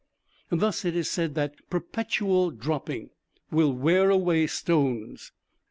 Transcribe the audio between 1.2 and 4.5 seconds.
that perpetual dropping will wear away